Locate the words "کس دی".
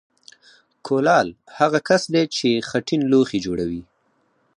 1.87-2.23